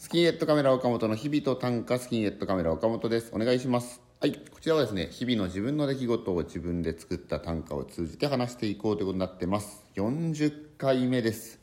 [0.00, 3.32] スキンヘッドカメラ岡本の日々と短歌スキンヘッドカメラ岡本です。
[3.34, 9.84] お願いしますはいこちらはですね日々の自分の出来事を自分で作った短歌を通じて話していこうということになってます。
[9.96, 11.58] 40回目です。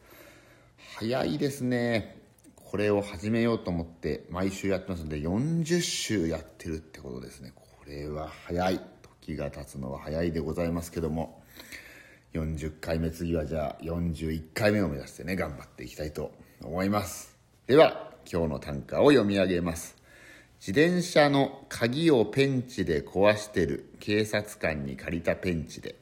[0.97, 2.17] 早いですね。
[2.57, 7.53] これを始めようと思って毎週やってますので40週やってるってことですね。
[7.55, 8.81] これは早い。
[9.21, 11.41] 時が経つのは早いでございますけども。
[12.33, 17.37] 40回目次はじゃあ41回目を目指してね頑張っていきたいと思います。
[17.65, 19.95] では今日の短歌を読み上げます。
[20.65, 23.93] 自転車の鍵をペンチで壊してる。
[23.99, 25.95] 警察官に借りたペンチで。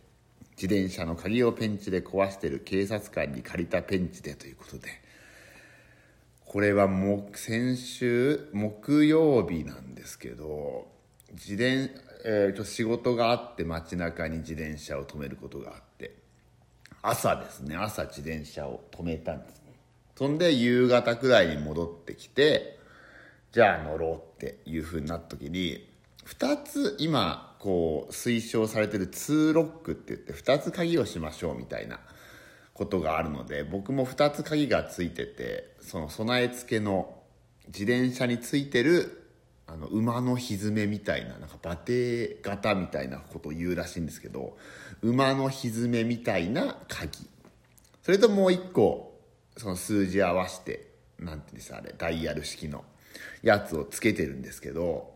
[0.52, 2.60] 自転車の鍵をペンチで壊してる。
[2.60, 4.88] 警察官に借りたペンチでということで。
[6.46, 10.88] これはも先週木曜日なんですけど
[11.32, 11.90] 自転、
[12.26, 16.16] えー、と仕事があって街中に自転車を止めることがあって。
[17.02, 17.76] 朝ですね。
[17.76, 19.63] 朝自転車を止めたんです。
[20.16, 22.80] そんで夕方くらいに戻ってきて
[23.52, 25.88] じゃあ乗ろうっていうふうになった時に
[26.26, 32.00] 2つ今こう推奨されてる2ロックって言って2つ鍵をしましょうみたいな
[32.74, 37.16] ことがあるので僕も2つ鍵がついててその備え付けの
[37.68, 39.24] 自転車についてる
[39.68, 44.58] あの馬のひづめみたいななんか馬蹄型みたいなことを言うらしいんですけど
[45.02, 47.28] 馬のひづめみたいな鍵。
[48.02, 49.13] それともう一個
[49.58, 50.88] その数字合わせて
[51.20, 52.84] なんていうんですあれダイヤル式の
[53.42, 55.14] やつをつけてるんですけど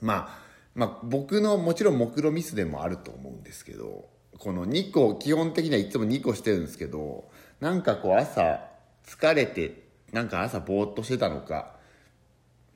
[0.00, 7.28] まあまあ僕のもちろん目論ミスでもあると思うんですけどこの2個基本的にはいつも2個してるんですけど
[7.60, 8.60] なんかこう朝
[9.04, 11.72] 疲れてなんか朝ぼーっとしてたのか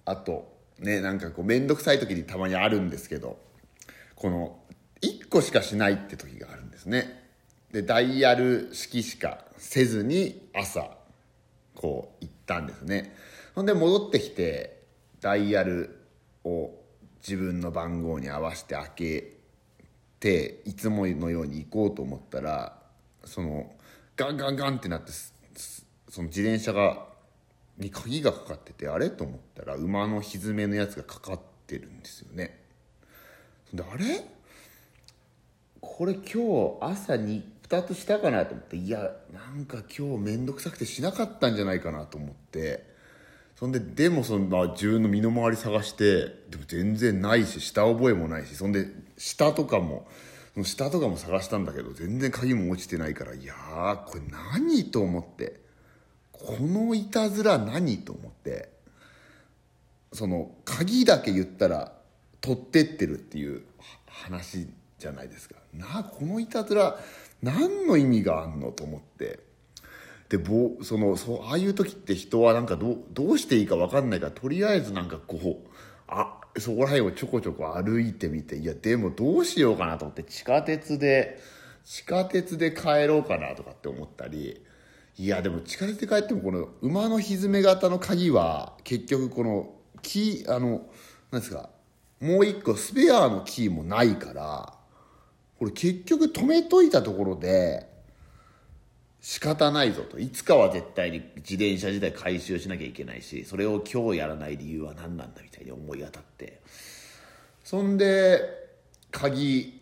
[0.04, 3.38] あとねなんかこう面倒くさい時にたまにあるんですけど
[4.16, 4.58] この
[5.02, 7.21] 1個しかしないって時があるんですね。
[7.72, 10.90] でダイヤル式しかせずに朝
[11.74, 13.16] こう行ったんですね。
[13.54, 14.82] ほんで戻ってきて
[15.20, 15.98] ダイヤル
[16.44, 16.70] を
[17.26, 19.36] 自分の番号に合わせて開け
[20.20, 22.78] ていつものように行こうと思ったら
[23.24, 23.72] その
[24.16, 25.12] ガンガンガンってなって
[26.08, 27.06] その自転車が
[27.78, 32.60] に鍵がかかっててあれと思ったら馬のひづめのやつがかかってるんですよね。
[33.72, 34.24] であれ？
[35.80, 42.92] これ今日朝に2つしたかなと思っていやなんか今日面倒くさくてしなかったんじゃないかなと思って
[43.56, 50.06] そんででもその、まあ、自分の身の回り探してでも全然ないし下覚えもないしそんで下とかも
[50.52, 55.60] その下とかも探したんだけど全然鍵も落ちてないからいやーこれ何と思って
[56.30, 58.68] このいたずら何と思って
[60.12, 61.92] その鍵だけ言ったら
[62.42, 63.62] 取ってってるっていう
[64.06, 64.66] 話
[65.02, 65.56] じゃないですか。
[65.74, 66.98] なあこのいたずら
[67.42, 69.40] 何の意味があんのと思って。
[70.28, 75.68] でぼそのそうああいう時って人はなんかどどうしていいか分かんないからとりあえずなんかこう
[76.08, 81.38] あそこら辺をちょこちょこ歩いてみていやでもどうしようかなと思って地下鉄で
[81.84, 84.64] 地下鉄で帰ろうかなとかって思ったり
[85.18, 90.86] いやでも地下鉄で帰ってもこの馬のひづめ型の鍵は結局このキーあの
[91.30, 91.68] 何ですか
[92.20, 94.74] もう一個スペアのキーもないから
[95.62, 97.86] これ結局止めといたところで
[99.20, 100.18] 仕方ないぞと。
[100.18, 106.60] いつかは絶対に自転車自体回収しなきゃいけないしそれを今日やらない理由は何なんだみたいに思い当たって。
[107.62, 108.40] そんで
[109.12, 109.80] 鍵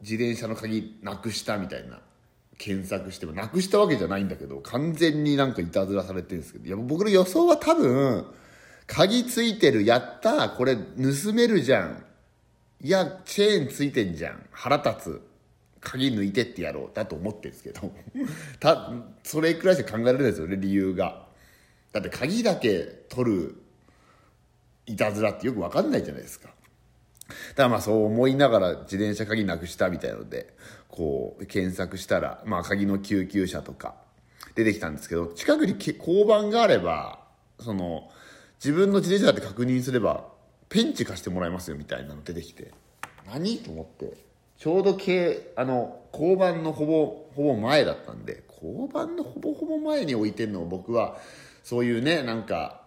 [0.00, 2.00] 自転車の鍵なくしたみたいな
[2.56, 6.64] 検索してもなくしたわけじゃないんだけど完全になんかいたずらされてるんですけど。
[6.64, 8.24] いや僕の予想は多分
[8.86, 12.04] 鍵ついてるやったこれ盗めるじゃん。
[12.80, 14.46] いや、チェーンついてんじゃん。
[14.50, 15.22] 腹立つ。
[15.80, 16.90] 鍵抜いてってやろう。
[16.94, 17.92] だと思ってるんですけど。
[18.60, 18.92] た、
[19.22, 21.26] それくらいしか考えられないですよね、理由が。
[21.92, 23.54] だって鍵だけ取る
[24.86, 26.48] いたずらってよくわかんないじゃないですか。
[27.28, 30.54] だからまあそう思いながら自転車鍵なくしたみたいので、
[30.88, 33.94] こう検索したら、まあ鍵の救急車とか
[34.54, 37.20] 出てきたんですけど、近くに交番があれば、
[37.60, 38.10] その、
[38.56, 40.28] 自分の自転車だって確認すれば
[40.68, 42.72] ペンチ貸してもらいますよみたいなの出てきて。
[43.26, 43.58] 何？
[43.58, 44.16] と思って。
[44.56, 48.42] ちょうどけあの交番のほぼほぼ前だったんで。
[48.48, 51.18] 交番のほぼほぼ前に置いてるのを僕は
[51.62, 52.82] そういうねなんか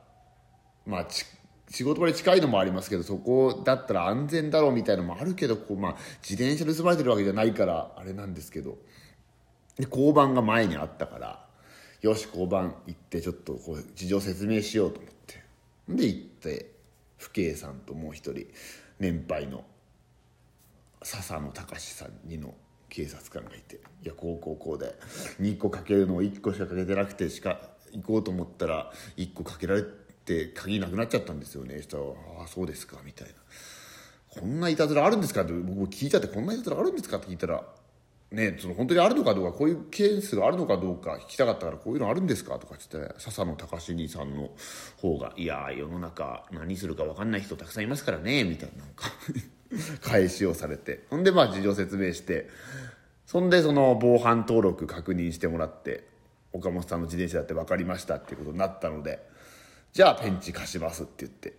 [0.86, 1.26] まあち
[1.70, 5.96] 仕事場に近いのもありますけどそこだったら安全だろうみたいのもあるけどこう、まあ、
[6.28, 8.78] 自転車盗まれてるわけじゃないからあれなんですけど。
[9.78, 11.46] で交番が前にあったから
[12.02, 15.44] よし交番行ってちょっとこう事情説明しようと思って。
[15.90, 16.77] で行って。
[17.18, 18.48] 父兄さんともう一人
[19.00, 19.64] 年配の
[21.04, 22.54] 笹野隆さんにの
[22.90, 24.96] 警察官がいて「いやこうこうこうで
[25.42, 27.60] 2個かけるのを1個しかかけてなくてしか
[27.92, 29.84] 行こうと思ったら1個かけられ
[30.26, 32.04] て鍵なくなっちゃったんですよねそしたら
[32.42, 33.34] 「ああそうですか」みたいな
[34.42, 37.64] 「こんないたずらあるんですか?」って僕も聞いちゃって「こんないたずらあるんですか?」って聞いたら
[38.32, 44.50] ね、その本当にあるのかどうかこういうケースがあるのかどうか聞きたかったからこういうのあるんですかとか言って笹野隆兄さんの
[44.98, 49.12] 方が「いや世の中何するか分かんない人たくさんいますからね」みたいななんか
[50.02, 51.06] 返しをされて。
[51.10, 52.50] ほんでまあ事情説明して
[53.26, 56.06] そんでその防犯登録確認してもらって
[56.52, 59.26] 岡本さんの自転車だって分かりましたっていうことになったので
[59.94, 61.54] じゃあペンチ貸しますって言って。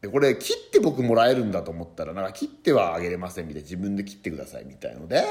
[0.00, 5.22] でこれ切って僕もらえるんだと思ったらなんか切ってはあげれませんみたいな自分で切ってくださいみたいので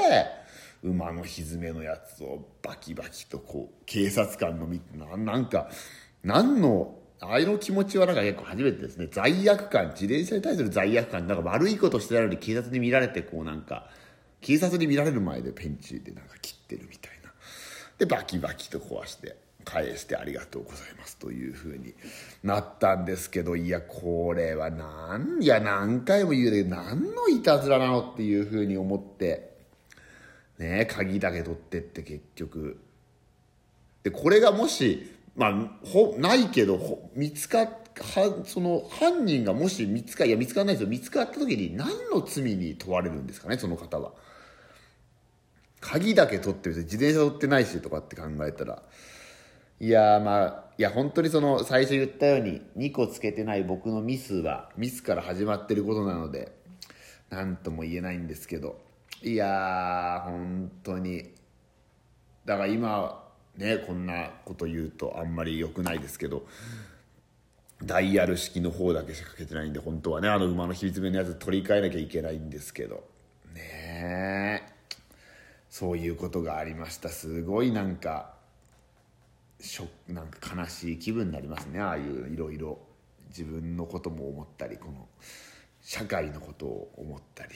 [0.82, 5.68] 馬のひづめのやつをバキバキとこう警察官のみななんか
[6.22, 9.06] 何のああいうの気持ちはなんか結構初めてですね。
[9.10, 13.90] 罪悪感自転車に対する罪悪感なんか悪いことしてたのに警察に見られてこうなんか
[14.40, 17.30] 警察に見られる前でペンチでなんか切ってるみたいな。
[17.98, 19.36] でバキバキと壊して
[19.66, 21.92] 返してありがとうございますというふうに
[22.42, 28.00] なったんですけどいやこれはなんいや何回も言うけど何のいたずらなの？
[28.00, 29.49] っていうふうに思って
[30.60, 32.78] ね鍵だけ取ってって結局。
[34.02, 40.88] でこれがもしまあほないけどほ見つかはその犯人がもし見つかいや見つからないですよ。
[40.88, 44.12] 見つかった時に何の罪に問われるんですかねその方は。
[45.80, 48.82] 鍵だけ取ってるし自転車取ってないしとかって考えたら。
[49.80, 56.52] いやまあいや本当にその最初言ったように2個つけてない僕のミスはミスから始まってることなので
[57.30, 58.89] 何とも言えないんですけど。
[59.22, 61.34] いやー本当に。
[62.44, 63.22] だから今
[63.56, 66.46] ねこんなこと言うとあんまり良くないですけど
[67.82, 73.04] ダイヤル式の方だけしかかけてないんで本当はねあの馬の秘密目のやつ取り替えなきゃいけないんですけど。
[73.54, 74.62] ね
[75.68, 77.08] そういうことがありました。
[77.08, 78.34] すごいなんか
[79.60, 81.80] しょなんか悲しい気分になりますね。
[81.80, 82.78] ああいういろいろ
[83.28, 85.06] 自分のことも思ったりこの
[85.80, 87.52] 社会のことを思ったり、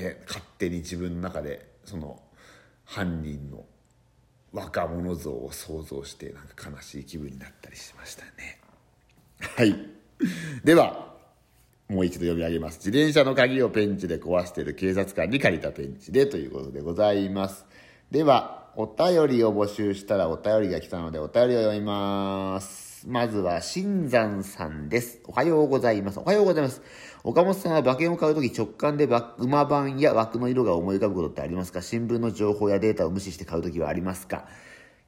[0.00, 2.20] ね、勝手に自分の中でその
[2.84, 3.64] 犯人の
[4.52, 8.58] 若者像を想像してなんか悲しい気分になったりしましたね。
[9.56, 9.76] はい。
[10.64, 11.14] では
[11.88, 12.78] もう一度読み上げます。
[12.78, 17.66] 自転車の鍵をペンチで壊している警察官に借りたペンチでということでございます。
[18.10, 22.89] ではお便りを募集したらお便りが来たのでお便りを読みます。
[23.06, 25.20] まずは新山さんです。
[25.24, 26.20] おはようございます。
[26.20, 26.82] おはようございます。
[27.24, 29.08] 岡本さんは馬券を買うとき直感で
[29.38, 31.80] 馬番や枠の色が思い浮かぶことってありますか？
[31.80, 34.46] 新聞の情報やデータを無視して買うときはありますか？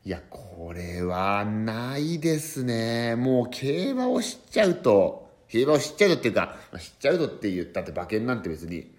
[0.05, 3.15] いや、これはないですね。
[3.17, 8.91] もう競馬を知っちゃうと、競馬を知っちゃうとっていうか、知っちゃうとって言ったって馬券なんて別に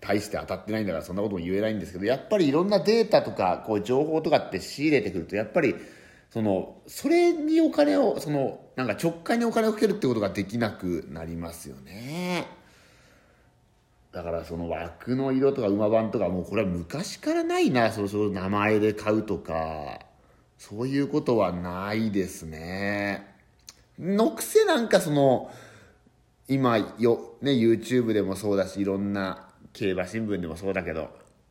[0.00, 5.74] 大して当たってないんだからそんなことも言えないんですけど、やっぱりいろんなデータとか、こう情報とかって仕入れてくると、やっぱり、
[6.32, 12.46] その、それにお金を、その、なんか直感にお金をかけるってことができなくなりますよね。
[14.12, 20.00] だからその枠の色とか馬番とかもうこれは昔からないな、そろそろ名前で買うとか、
[20.56, 23.26] そういうことはないですね。
[23.98, 25.50] のくせなんかその、
[26.48, 31.10] 今よ、ね、YouTube でもそうだし、いろんな競馬新聞でもそうだけど、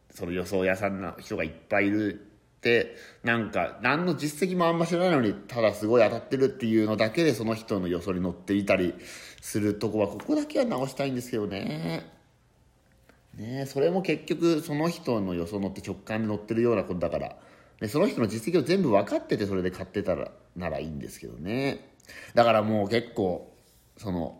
[0.10, 2.31] その予想屋さんの人がいっぱいいる
[3.24, 8.94] なんか何の実績もあんま知らないのにただすごい当たってるっていうのだけでその人の予想に乗っていたり
[9.42, 12.06] するとこはここだけは直したいんですけどね。
[13.36, 17.36] ねそれも結局その人の予想乗って直感に乗ってるようなことだから、
[17.82, 21.96] ね、その人の実績を全部分かっててそれで買ってたらならいいんですけどね。
[22.36, 23.52] だからもう結構
[23.98, 24.40] その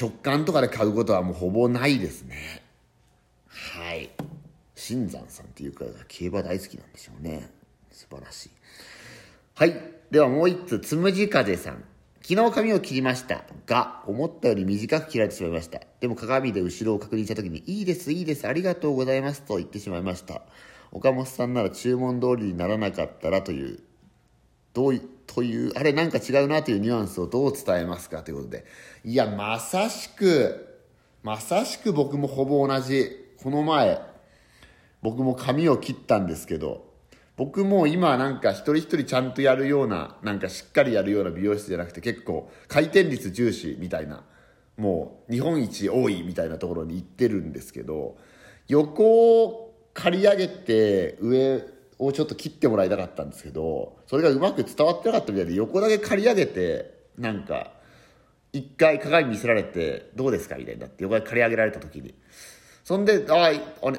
[0.00, 2.62] 直感とかで買うことはもうほぼないですね。
[4.88, 7.50] 新山さんっていうか競馬大好きなんでしょうね。
[7.90, 8.50] 素晴らしい。
[9.54, 9.74] はい。
[10.10, 11.84] ではもう一つ、つむじ風さん。
[12.22, 15.82] 昨日髪を切りましたが、思ったより短く切られてしまいました。
[16.00, 20.40] でも鏡で後ろを確認した時に、いいです、いいです、ありがとうございますと言ってしまいました。
[20.90, 23.80] 岡本さんなら注文通りにならなかったらという、
[24.72, 28.64] どうい、という、あれなんか違うなというニュアンスをどう伝えますかということで。
[29.04, 30.80] いや、まさしく、
[31.22, 33.34] まさしく僕もほぼ同じ。
[33.42, 34.00] この前、
[35.02, 36.88] 僕も髪を切ったんですけど、
[37.36, 44.24] 僕も今なんか一人一人ちゃんとやるような、なんかしっかりやるような美容室じゃなくて結構回転率重視みたいな、
[44.76, 48.16] もう日本一多いみたいなところに行ってるんですけど、
[48.66, 51.64] 横を刈り上げて上
[51.98, 57.72] をちょっと切ってもらいたかったんですけど、それがうまく伝わってなかったみたいで、横だけ刈り上げて、なんか、
[58.52, 62.14] 一回鏡見せられて、どうですかみたいになって、横だけ刈り上げられた時に。
[62.88, 63.52] そんで、あ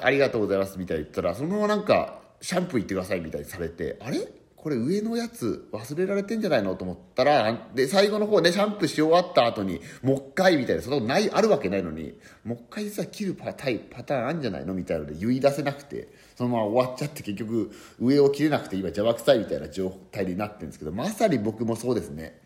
[0.03, 4.17] あ、りがとうございますみたいに言ったら、そのままなんか、シャンプー行ってくださいみたいにされて、あれ？
[4.55, 22.41] これ上のやつ忘れられてんじゃないのと思ったらで最後の方ねシャンプーし終わった後にもう一回みたいなそのないあるわけないのにもう一回実は切るパタイパターンあるんじゃないのみたいなので言い出せなくてそのまま終わっちゃって結局上を切れなくて今邪魔くさいみたいな状態になってるんですけどまさに僕もそうですね。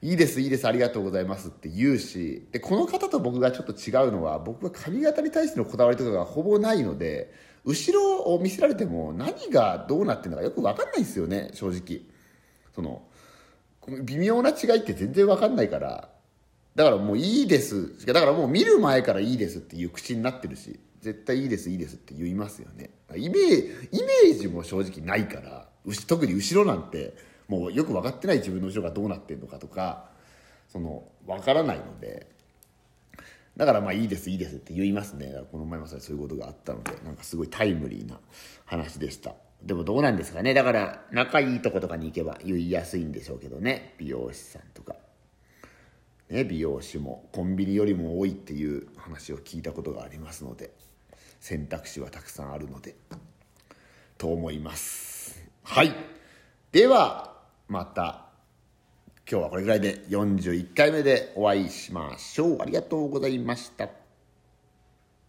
[0.00, 7.32] いいですいいですありがとうございますって言うしでこの方と僕がちょっと違うのは僕は髪型に対してのこだわりとかがほぼないので
[7.64, 12.02] 後ろを見せられても何がどうなってるのかよく分かんないんですよね正直。
[12.74, 13.02] その
[14.04, 16.08] 微妙な違いって全然分かんないから
[16.74, 18.06] だからもういいです。
[18.06, 22.90] だからもう見る前からいいですっていう口になってるし絶対いいですいいですって言いますよね。
[23.16, 23.56] イメージ
[23.92, 25.68] イメージも正直ないから
[26.06, 27.14] 特に後ろなんて
[27.48, 30.10] もうよく分かってない自分の後ろがどうなってんのかとか
[30.68, 32.26] その分からないので
[33.56, 35.34] だからまあいいですいいですって言いますね。
[35.50, 38.20] この前もそういうことがあったのでなんかすごいタイムリーな
[38.64, 39.34] 話でした。
[39.62, 40.54] でもどうなんですかね。
[40.54, 43.94] だから仲いいとことかに行けば言いやすいんでしょうけどね。
[43.98, 44.94] 美容師さんとか。
[46.30, 50.70] ね美容師もコンビニよりも多いっていう話を聞いたことがありますので
[51.40, 52.94] 選択肢はたくさんあるので
[54.18, 55.42] と思います。
[55.64, 55.92] はい。
[56.70, 57.37] では
[57.68, 58.28] また
[59.30, 62.62] 今日はこれぐらいで41回目でお会いしましょう。
[62.62, 63.97] ありがとうございました。